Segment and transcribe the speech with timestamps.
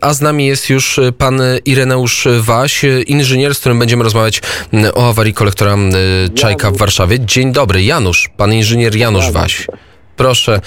[0.00, 4.42] A z nami jest już pan Ireneusz Waś, inżynier, z którym będziemy rozmawiać
[4.94, 5.76] o awarii kolektora
[6.34, 7.20] Czajka w Warszawie.
[7.20, 9.66] Dzień dobry, Janusz, pan inżynier Janusz Waś.
[10.16, 10.60] Proszę,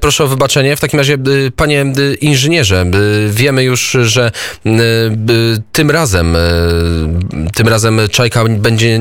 [0.00, 0.76] proszę o wybaczenie.
[0.76, 2.84] W takim razie, y, panie y, inżynierze,
[3.26, 4.30] y, wiemy już, że
[5.72, 6.36] tym razem,
[7.54, 9.00] tym razem czajka będzie,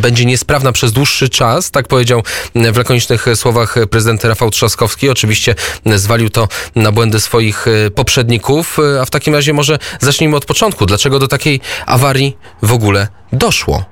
[0.00, 2.22] będzie niesprawna przez dłuższy czas, tak powiedział
[2.54, 5.08] w lakonicznych słowach prezydent Rafał Trzaskowski.
[5.08, 5.54] Oczywiście
[5.86, 10.86] zwalił to na błędy swoich poprzedników, a w takim razie może zacznijmy od początku.
[10.86, 13.84] Dlaczego do takiej awarii w ogóle doszło?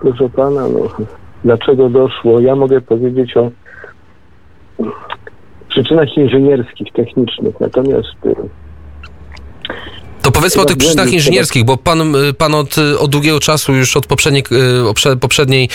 [0.00, 1.06] Proszę pana, no,
[1.44, 2.40] dlaczego doszło?
[2.40, 3.50] Ja mogę powiedzieć o
[5.72, 7.60] przyczynach inżynierskich, technicznych.
[7.60, 8.34] Natomiast y,
[10.22, 13.96] to powiedzmy o tych przyczynach inżynierskich, bo pan, y, pan od, od długiego czasu, już
[13.96, 14.42] od poprzedniej,
[15.12, 15.68] y, poprzedniej,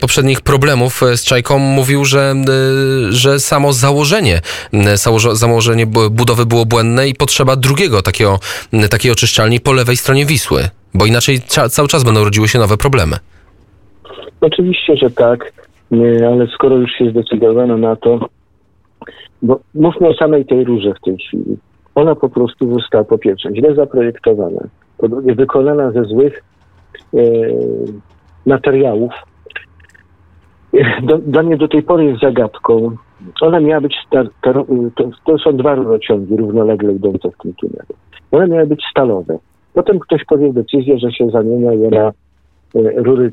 [0.00, 2.34] poprzednich problemów z Czajką mówił, że,
[3.10, 4.40] że samo założenie,
[5.32, 8.38] założenie budowy było błędne i potrzeba drugiego takiego,
[8.90, 13.16] takiej oczyszczalni po lewej stronie Wisły, bo inaczej cały czas będą rodziły się nowe problemy.
[14.40, 15.52] Oczywiście, że tak,
[16.30, 18.28] ale skoro już się zdecydowano na to,
[19.42, 21.56] bo mówmy o samej tej rurze w tej chwili.
[21.94, 24.60] Ona po prostu została po pierwsze źle zaprojektowana,
[24.98, 26.44] po drugie wykonana ze złych
[27.14, 27.18] e,
[28.46, 29.12] materiałów.
[31.02, 32.96] Do, dla mnie do tej pory jest zagadką.
[33.40, 33.96] Ona miała być,
[34.42, 34.64] to,
[35.24, 37.94] to, są dwa rurociągi równolegle idące w tym tunelu.
[38.30, 39.38] One miały być stalowe.
[39.74, 42.12] Potem ktoś podjął decyzję, że się zamienia je na e,
[42.74, 43.32] rury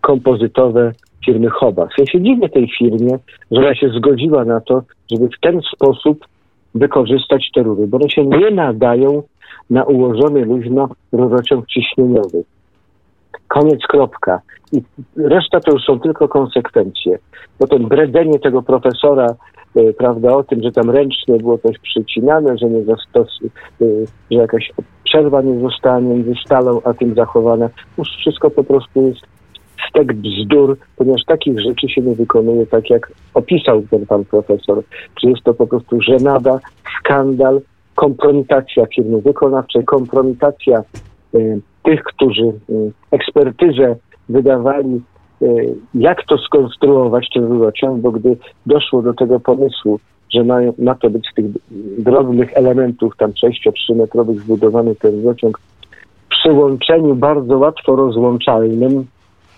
[0.00, 0.92] kompozytowe
[1.26, 1.88] firmy Hobas.
[1.98, 3.18] Ja się dziwię tej firmie,
[3.50, 6.24] że ona się zgodziła na to, żeby w ten sposób
[6.74, 9.22] wykorzystać te rury, bo one się nie nadają
[9.70, 12.44] na ułożony luźno rurociąg ciśnieniowy.
[13.48, 14.40] Koniec, kropka.
[14.72, 14.82] I
[15.16, 17.18] reszta to już są tylko konsekwencje.
[17.58, 19.34] Potem bredzenie tego profesora,
[19.76, 23.38] y, prawda, o tym, że tam ręcznie było coś przycinane, że nie zastos,
[23.82, 24.72] y, że jakaś
[25.04, 27.68] przerwa nie zostanie między stalą a tym zachowana.
[27.98, 29.37] Już wszystko po prostu jest
[29.88, 34.82] stek bzdur, ponieważ takich rzeczy się nie wykonuje tak, jak opisał ten pan profesor.
[35.20, 36.60] Czy jest to po prostu żenada,
[37.00, 37.60] skandal,
[37.94, 40.82] kompromitacja firmy wykonawczej, kompromitacja
[41.34, 43.96] y, tych, którzy y, ekspertyzę
[44.28, 45.00] wydawali,
[45.42, 48.36] y, jak to skonstruować ten rurociąg, bo gdy
[48.66, 50.00] doszło do tego pomysłu,
[50.34, 51.46] że mają, ma to być z tych
[51.98, 55.60] drobnych elementów, tam 6-3 metrowych zbudowany ten rurociąg,
[56.28, 59.06] przy łączeniu bardzo łatwo rozłączalnym,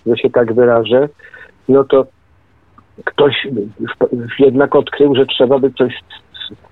[0.06, 1.08] że się tak wyrażę,
[1.68, 2.06] no to
[3.04, 3.48] ktoś
[4.38, 5.94] jednak odkrył, że trzeba by coś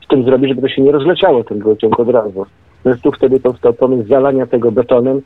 [0.03, 2.47] z, tym zrobić, żeby to się nie rozleciało ten gałciąg od razu.
[2.85, 5.23] No tu wtedy powstał pomysł zalania tego betonem.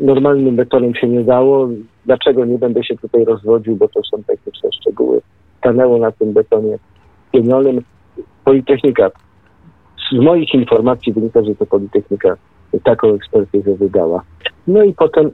[0.00, 1.68] Normalnym betonem się nie dało.
[2.06, 5.20] Dlaczego nie będę się tutaj rozwodził, bo to są techniczne szczegóły.
[5.58, 6.78] Stanęło na tym betonie
[7.32, 7.82] pienionym.
[8.44, 9.10] Politechnika.
[10.12, 12.36] Z moich informacji wynika, że to Politechnika
[12.84, 14.22] taką ekspertyzę wydała.
[14.66, 15.30] No i potem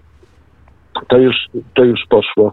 [1.08, 1.36] to już,
[1.74, 2.52] to już poszło.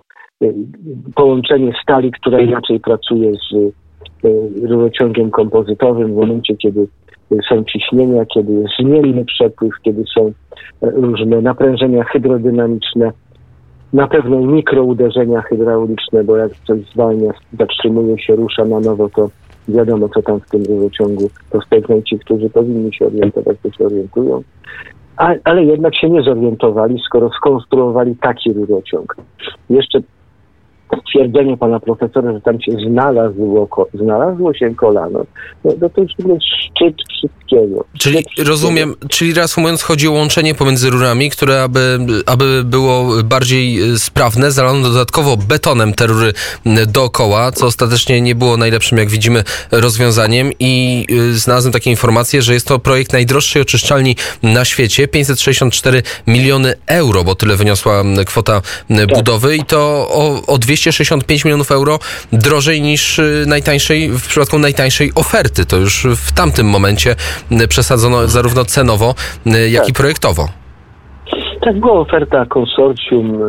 [1.15, 4.29] Połączenie stali, która inaczej pracuje z e,
[4.67, 6.87] rurociągiem kompozytowym w momencie, kiedy
[7.49, 10.31] są ciśnienia, kiedy jest zmienny przepływ, kiedy są e,
[10.91, 13.11] różne naprężenia hydrodynamiczne,
[13.93, 19.29] na pewno mikrouderzenia hydrauliczne, bo jak coś zwalnia, zatrzymuje się, rusza na nowo, to
[19.67, 22.01] wiadomo, co tam w tym rurociągu powstają.
[22.01, 24.43] Ci, którzy powinni się orientować, to się orientują
[25.43, 29.15] ale jednak się nie zorientowali, skoro skonstruowali taki rurociąg.
[29.69, 29.99] Jeszcze
[31.15, 35.25] twierdzenie pana profesora, że tam się znalazło, znalazło się kolano,
[35.63, 37.85] no, no to już jest szczyt wszystkiego.
[37.99, 39.09] Czyli szczyt rozumiem, wszystkiego.
[39.09, 44.89] czyli reasumując, chodzi o łączenie pomiędzy rurami, które aby, aby było bardziej e, sprawne, zalano
[44.89, 46.33] dodatkowo betonem te rury
[46.87, 52.53] dookoła, co ostatecznie nie było najlepszym, jak widzimy, rozwiązaniem i e, znalazłem takie informacje, że
[52.53, 59.07] jest to projekt najdroższej oczyszczalni na świecie, 564 miliony euro, bo tyle wyniosła kwota tak.
[59.07, 61.99] budowy i to o, o 200 265 milionów euro
[62.33, 65.65] drożej niż y, najtańszej, w przypadku najtańszej oferty.
[65.65, 67.15] To już w tamtym momencie
[67.51, 69.15] y, przesadzono zarówno cenowo,
[69.47, 69.89] y, jak tak.
[69.89, 70.47] i projektowo.
[71.61, 73.39] Tak, była oferta konsorcjum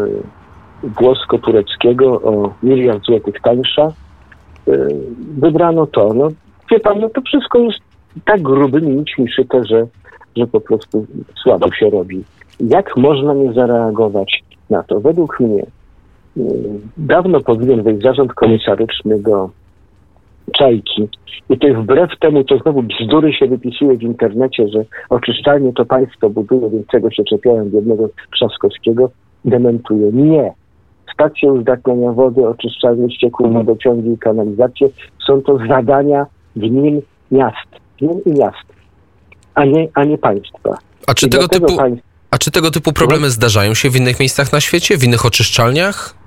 [0.83, 3.93] włosko-tureckiego o miliard złotych tańsza.
[5.39, 6.15] Wybrano to.
[6.15, 6.29] No,
[6.71, 7.79] wie pan, no to wszystko jest
[8.25, 9.87] tak grubymi nićmi szyte, że,
[10.37, 11.07] że po prostu
[11.43, 12.25] słabo się robi.
[12.61, 15.01] Jak można nie zareagować na to?
[15.01, 15.67] Według mnie
[16.97, 19.51] dawno powinien być zarząd komisaryczny do
[20.53, 21.09] Czajki.
[21.51, 26.31] I to wbrew temu, to znowu bzdury się wypisuje w internecie, że oczyszczalnie to państwo
[26.31, 29.11] buduje, więc czego się czepiałem jednego Trzaskowskiego,
[29.45, 30.13] dementuje.
[30.13, 30.53] Nie.
[31.15, 34.89] Stacje uzdatniania wody, oczyszczalnie ścieków, wodociągi i kanalizacje
[35.27, 37.01] są to zadania gmin
[37.31, 37.69] miast.
[38.01, 38.67] Gmin i miast.
[39.55, 40.79] a nie, a nie państwa.
[41.07, 41.77] A czy, tego typu,
[42.31, 46.26] a czy tego typu problemy zdarzają się w innych miejscach na świecie, w innych oczyszczalniach?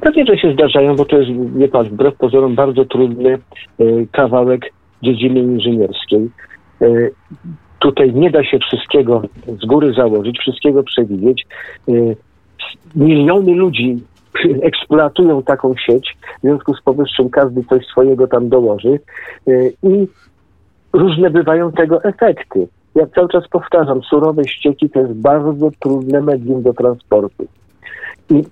[0.00, 3.38] Pewnie, że się zdarzają, bo to jest, wie pan, wbrew pozorom bardzo trudny
[3.80, 6.30] y, kawałek dziedziny inżynierskiej.
[6.82, 7.12] Y,
[7.78, 9.22] tutaj nie da się wszystkiego
[9.62, 11.46] z góry założyć, wszystkiego przewidzieć.
[11.88, 12.16] Y,
[12.96, 13.96] miliony ludzi
[14.70, 19.00] eksploatują taką sieć, w związku z powyższym każdy coś swojego tam dołoży
[19.82, 20.06] i
[20.92, 22.68] różne bywają tego efekty.
[22.94, 27.46] Ja cały czas powtarzam, surowe ścieki to jest bardzo trudne medium do transportu.
[28.30, 28.44] I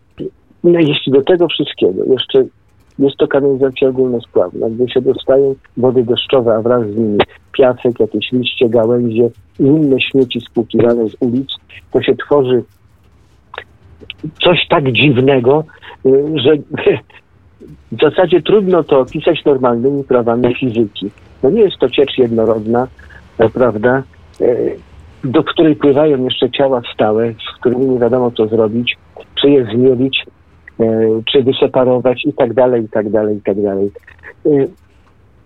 [0.64, 2.44] no, jeśli do tego wszystkiego jeszcze
[2.98, 7.18] jest to kanalizacja ogólnospławna, gdzie się dostają wody deszczowe, a wraz z nimi
[7.52, 9.30] piasek, jakieś liście, gałęzie
[9.60, 11.48] i inne śmieci spłukiwane z ulic,
[11.92, 12.62] to się tworzy
[14.44, 15.64] coś tak dziwnego,
[16.06, 16.56] y, że
[17.92, 21.10] w zasadzie trudno to opisać normalnymi prawami fizyki.
[21.42, 22.88] No nie jest to ciecz jednorodna,
[23.38, 24.02] e, prawda,
[24.40, 24.46] e,
[25.24, 28.96] do której pływają jeszcze ciała stałe, z którymi nie wiadomo co zrobić,
[29.40, 30.24] czy je zmielić,
[31.32, 33.90] czy wyseparować i tak dalej, i tak dalej, i tak dalej.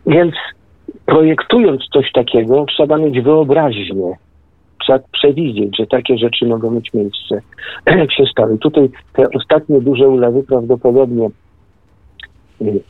[0.07, 0.35] Więc
[1.07, 4.17] projektując coś takiego, trzeba mieć wyobraźnię.
[4.83, 7.41] Trzeba przewidzieć, że takie rzeczy mogą mieć miejsce,
[8.17, 8.59] się stały.
[8.59, 11.29] Tutaj te ostatnie duże ulewy prawdopodobnie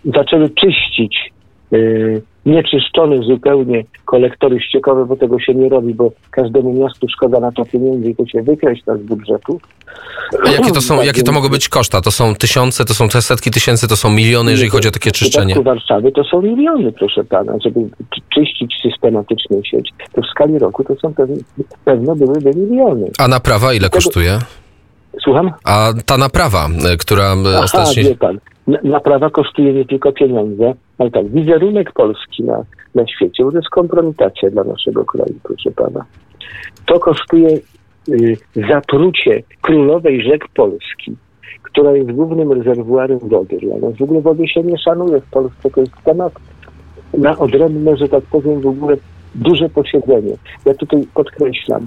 [0.05, 1.32] zaczęły czyścić
[2.49, 7.65] nieczyszczone zupełnie kolektory ściekowe, bo tego się nie robi, bo każdemu miastu szkoda na to
[7.65, 9.61] pieniędzy i to się wykreśla z budżetu.
[10.47, 12.00] A jakie to są, tak, jakie to mogą być koszta?
[12.00, 15.55] To są tysiące, to są setki tysięcy, to są miliony, jeżeli chodzi o takie czyszczenie?
[15.55, 17.81] W Warszawy to są miliony, proszę pana, żeby
[18.35, 19.91] czyścić systematycznie sieć.
[20.12, 21.15] To w skali roku to są
[21.85, 23.11] pewno byłyby miliony.
[23.19, 24.39] A naprawa ile kosztuje?
[25.25, 25.53] Słucham?
[25.65, 28.03] A ta naprawa, e, która e, Aha, ostatnio...
[28.03, 28.39] Wie pan.
[28.85, 33.69] Naprawa kosztuje nie tylko pieniądze, ale tak, wizerunek Polski na, na świecie, bo to jest
[33.69, 36.05] kompromitacja dla naszego kraju, proszę pana.
[36.87, 37.49] To kosztuje
[38.09, 38.37] y,
[38.70, 41.17] zatrucie królowej rzek Polski,
[41.62, 43.97] która jest głównym rezerwuarem wody dla nas.
[43.99, 46.32] W ogóle wody się nie szanuje w Polsce, to jest temat
[47.19, 48.97] na odrębne, że tak powiem, w ogóle
[49.35, 50.37] duże posiedzenie.
[50.67, 51.87] Ja tutaj podkreślam,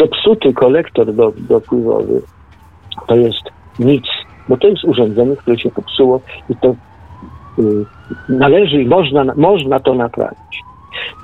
[0.00, 2.22] zepsuty kolektor do, dopływowy
[3.06, 3.42] to jest
[3.78, 4.04] nic,
[4.48, 6.20] bo to jest urządzenie, które się popsuło
[6.50, 6.74] i to
[7.58, 7.84] y,
[8.28, 10.64] należy i można, można to naprawić.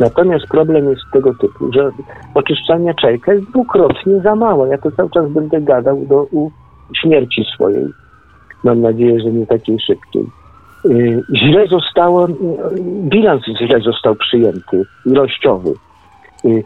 [0.00, 1.90] Natomiast problem jest tego typu, że
[2.34, 4.68] oczyszczalnia czajka jest dwukrotnie za mała.
[4.68, 6.26] Ja to cały czas będę gadał do
[7.02, 7.86] śmierci swojej.
[8.64, 10.24] Mam nadzieję, że nie takiej szybkiej.
[10.84, 12.28] Y, źle zostało,
[13.02, 15.70] bilans źle został przyjęty, ilościowy.
[16.44, 16.64] Y,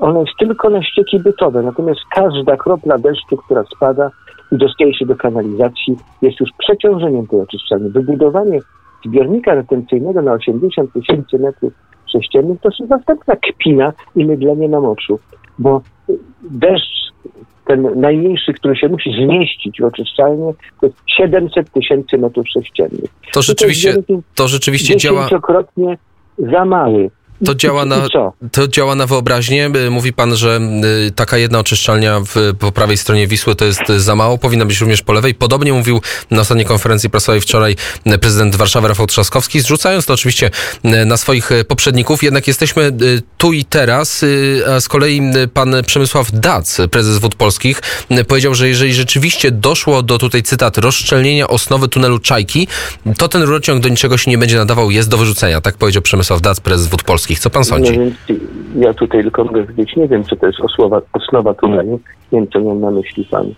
[0.00, 4.10] ono jest tylko na ścieki bytowe, natomiast każda kropla deszczu, która spada
[4.54, 7.90] i dostaje do kanalizacji, jest już przeciążeniem tej oczyszczalni.
[7.90, 8.60] Wybudowanie
[9.06, 11.72] zbiornika retencyjnego na 80 tysięcy metrów
[12.12, 15.18] sześciennych to jest następna kpina i mydlenie na moczu,
[15.58, 15.82] bo
[16.50, 17.04] deszcz
[17.66, 23.10] ten najmniejszy, który się musi zmieścić w oczyszczalni, to jest 700 tysięcy metrów sześciennych.
[23.32, 23.94] To rzeczywiście,
[24.34, 25.28] to rzeczywiście działa...
[26.38, 27.10] Za mały.
[27.44, 28.08] To działa, na,
[28.52, 29.70] to działa na wyobraźnię.
[29.90, 30.60] Mówi pan, że
[31.08, 34.80] y, taka jedna oczyszczalnia w, po prawej stronie Wisły to jest za mało, powinna być
[34.80, 35.34] również po lewej.
[35.34, 36.00] Podobnie mówił
[36.30, 37.76] na ostatniej konferencji prasowej wczoraj
[38.20, 40.50] prezydent Warszawy Rafał Trzaskowski, zrzucając to oczywiście
[40.84, 42.22] y, na swoich y, poprzedników.
[42.22, 42.92] Jednak jesteśmy
[43.38, 44.24] tu i teraz,
[44.76, 45.20] a z kolei
[45.54, 47.82] pan Przemysław Dac, prezes Wód Polskich,
[48.28, 52.68] powiedział, że jeżeli rzeczywiście doszło do tutaj cytat rozszczelnienia osnowy tunelu Czajki,
[53.18, 55.60] to ten rurociąg do niczego się nie będzie nadawał, jest do wyrzucenia.
[55.60, 57.33] Tak powiedział Przemysław Dac, prezes Wód Polskich.
[57.38, 57.98] Co pan sądzi?
[57.98, 58.04] No
[58.76, 62.00] ja tutaj tylko mogę powiedzieć, nie wiem, czy to jest osnowa, osnowa tunelu.
[62.32, 63.54] Nie wiem, co miał na myśli pan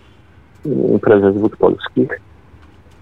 [0.66, 2.20] mm, prezes Wód Polskich.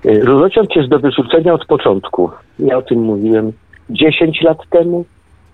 [0.06, 2.30] Y, rurociąg jest do wyrzucenia od początku.
[2.58, 3.52] Ja o tym mówiłem
[3.90, 5.04] 10 lat temu,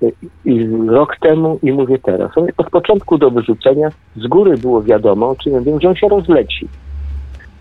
[0.02, 0.12] y,
[0.44, 2.30] i rok temu i mówię teraz.
[2.56, 6.68] Od początku do wyrzucenia z góry było wiadomo, czy nie wiem, że on się rozleci.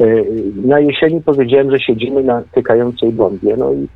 [0.02, 0.26] Y,
[0.66, 3.54] na jesieni powiedziałem, że siedzimy na tykającej bombie.
[3.58, 3.88] No i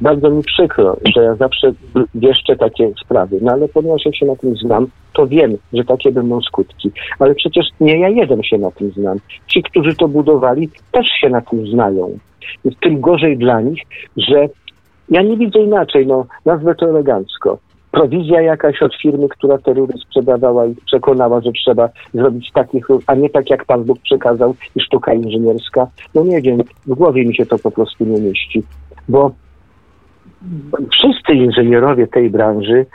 [0.00, 1.72] bardzo mi przykro, że ja zawsze
[2.14, 6.12] wieszczę takie sprawy, no ale ponieważ ja się na tym znam, to wiem, że takie
[6.12, 6.90] będą skutki.
[7.18, 9.18] Ale przecież nie ja jeden się na tym znam.
[9.46, 12.18] Ci, którzy to budowali, też się na tym znają.
[12.64, 13.82] Jest tym gorzej dla nich,
[14.16, 14.48] że
[15.10, 17.58] ja nie widzę inaczej, no nazwę to elegancko.
[17.90, 23.02] Prowizja jakaś od firmy, która te rury sprzedawała i przekonała, że trzeba zrobić takich rur,
[23.06, 25.86] a nie tak jak Pan Bóg przekazał i sztuka inżynierska.
[26.14, 28.62] No nie wiem, w głowie mi się to po prostu nie mieści.
[29.08, 29.30] Bo
[30.92, 32.86] wszyscy inżynierowie tej branży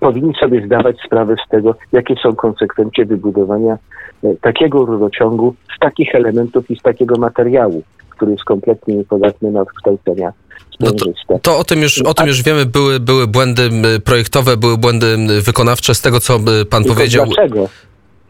[0.00, 3.78] powinni sobie zdawać sprawę z tego, jakie są konsekwencje wybudowania
[4.24, 9.60] e, takiego rurociągu z takich elementów i z takiego materiału, który jest kompletnie niepodatny na
[9.60, 10.32] odkształcenia
[10.80, 13.70] no to, to, o tym już, o tym już wiemy, były, były błędy
[14.04, 16.38] projektowe, były błędy wykonawcze z tego, co
[16.70, 17.26] pan Tylko powiedział.
[17.26, 17.68] Dlaczego?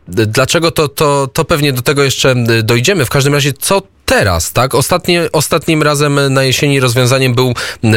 [0.08, 3.04] Dlaczego to, to, to pewnie do tego jeszcze dojdziemy.
[3.04, 4.74] W każdym razie, co teraz, tak?
[4.74, 7.52] Ostatnie, ostatnim razem na jesieni rozwiązaniem był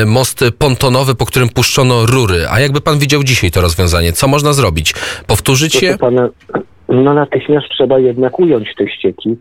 [0.05, 2.45] most pontonowy, po którym puszczono rury.
[2.49, 4.93] A jakby pan widział dzisiaj to rozwiązanie, co można zrobić?
[5.27, 5.97] Powtórzyć je?
[5.97, 6.29] Pana,
[6.89, 9.37] no natychmiast trzeba jednak ująć te ścieki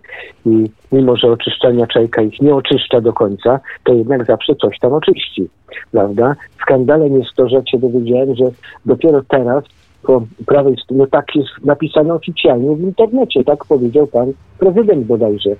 [0.47, 4.93] i mimo, że oczyszczalnia Czajka ich nie oczyszcza do końca, to jednak zawsze coś tam
[4.93, 5.49] oczyści,
[5.93, 6.37] prawda?
[6.63, 8.45] Skandalem jest to, że się dowiedziałem, że
[8.87, 9.65] dopiero teraz
[10.07, 15.51] po prawej stronie, no tak jest napisane oficjalnie w internecie, tak powiedział pan prezydent bodajże,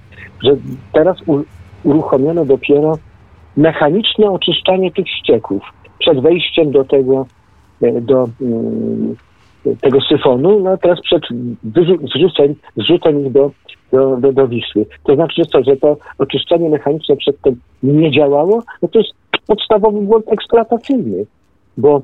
[0.43, 0.57] że
[0.93, 1.17] teraz
[1.85, 2.99] uruchomiono dopiero
[3.57, 5.63] mechaniczne oczyszczanie tych ścieków
[5.99, 7.27] przed wejściem do tego,
[7.83, 9.17] e, do um,
[9.81, 11.23] tego syfonu, no teraz przed
[12.15, 13.51] zrzuceń, zrzutem ich do,
[13.93, 14.87] do, do, do Wisły.
[15.05, 18.63] To znaczy, że co, że to oczyszczanie mechaniczne przedtem nie działało?
[18.83, 19.13] No to jest
[19.47, 21.27] podstawowy błąd eksploatacyjny,
[21.77, 22.03] bo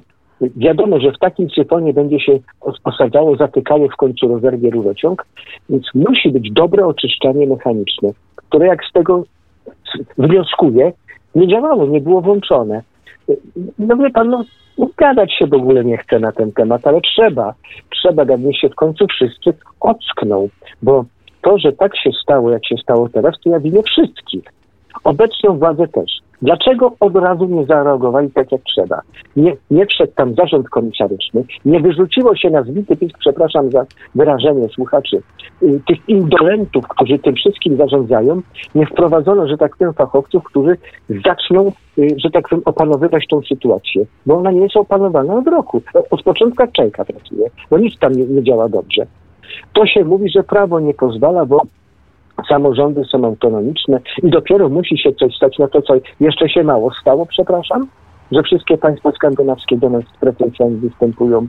[0.57, 2.39] Wiadomo, że w takim syfonie będzie się
[2.85, 5.27] osadzało, zatykało w końcu rozerwie rurociąg,
[5.71, 9.25] więc musi być dobre oczyszczanie mechaniczne, które jak z tego
[10.19, 10.93] wnioskuje,
[11.35, 12.83] nie działało, nie było włączone.
[13.79, 14.45] No wie pan, no,
[14.97, 17.55] gadać się w ogóle nie chce na ten temat, ale trzeba,
[17.91, 20.49] trzeba, aby się w końcu wszyscy ockną,
[20.83, 21.05] bo
[21.43, 24.45] to, że tak się stało, jak się stało teraz, to ja winię wszystkich.
[25.05, 26.23] Obecną władzę też.
[26.43, 29.01] Dlaczego od razu nie zareagowali tak, jak trzeba?
[29.37, 34.69] Nie, nie wszedł tam zarząd komisaryczny, nie wyrzuciło się na zbity pisk, przepraszam za wyrażenie
[34.69, 35.23] słuchaczy,
[35.63, 38.43] y, tych indolentów, którzy tym wszystkim zarządzają,
[38.75, 40.77] nie wprowadzono, że tak powiem, fachowców, którzy
[41.25, 45.83] zaczną, y, że tak powiem, opanowywać tą sytuację, bo ona nie jest opanowana od roku.
[46.11, 49.07] Od początku czajka pracuje, bo nic tam nie, nie działa dobrze.
[49.73, 51.63] To się mówi, że prawo nie pozwala, bo
[52.49, 55.59] samorządy są autonomiczne i dopiero musi się coś stać.
[55.59, 57.87] Na to, co jeszcze się mało stało, przepraszam,
[58.33, 61.47] że wszystkie państwa skandynawskie do nas z pretensjami występują,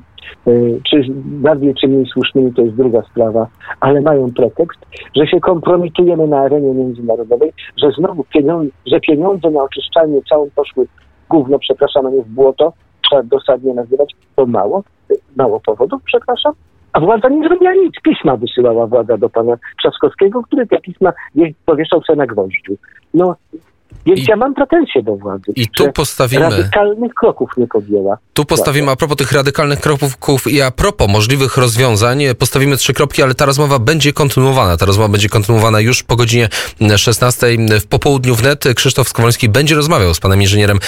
[0.48, 3.48] y, czy bardziej czy mniej słusznymi, to jest druga sprawa,
[3.80, 4.80] ale mają pretekst,
[5.16, 10.88] że się kompromitujemy na arenie międzynarodowej, że znowu pieniądze, że pieniądze na oczyszczanie całą poszły
[11.30, 12.74] gówno, przepraszam, a nie w błoto,
[13.10, 14.84] trzeba dosadnie nazywać, to mało,
[15.36, 16.54] mało powodów, przepraszam,
[16.94, 17.94] a władza nie zrobiła nic.
[18.04, 21.14] Pisma wysyłała władza do pana Trzaskowskiego, który te pisma
[21.66, 22.76] powieszał sobie na gwoździu.
[23.14, 23.36] No,
[24.06, 25.52] więc I, ja mam pretensje do władzy.
[25.56, 26.50] I tu postawimy.
[26.50, 28.18] Radykalnych kroków nie podjęła.
[28.34, 33.24] Tu postawimy, a propos tych radykalnych kroków i a propos możliwych rozwiązań, postawimy trzy kropki,
[33.24, 34.78] ale ta rozmowa będzie kontynuowana.
[34.78, 36.50] Ta rozmowa będzie kontynuowana już po godzinie
[36.98, 37.48] 16
[37.82, 38.64] w popołudniu wnet.
[38.76, 40.80] Krzysztof Skowroński będzie rozmawiał z panem inżynierem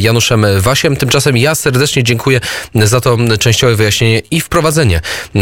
[0.00, 0.96] Januszem Wasiem.
[0.96, 2.40] Tymczasem ja serdecznie dziękuję
[2.74, 5.00] za to częściowe wyjaśnienie i wprowadzenie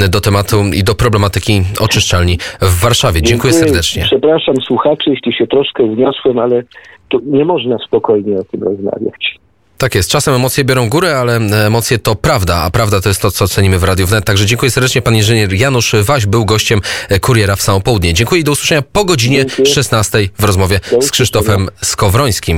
[0.08, 3.22] do tematu i do problematyki oczyszczalni w Warszawie.
[3.22, 4.02] Dziękuję, dziękuję serdecznie.
[4.02, 6.62] Przepraszam słuchaczy, jeśli się troszkę wniosłem, ale
[7.10, 9.40] to nie można spokojnie o tym rozmawiać.
[9.80, 10.10] Tak jest.
[10.10, 11.36] Czasem emocje biorą górę, ale
[11.66, 14.24] emocje to prawda, a prawda to jest to, co cenimy w Radiu Wnet.
[14.24, 15.02] Także dziękuję serdecznie.
[15.02, 16.80] Pan inżynier Janusz Waś był gościem
[17.20, 18.14] Kuriera w samo południe.
[18.14, 19.66] Dziękuję i do usłyszenia po godzinie Dziękuję.
[19.66, 22.40] 16 w rozmowie z Krzysztofem Skowrońskim.